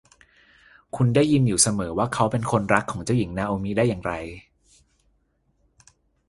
[0.95, 4.13] คุณได้ยินอยู่เสมอว่าเขาเป็นคนรักของเจ้าหญิงนาโอมิได้อย่างไร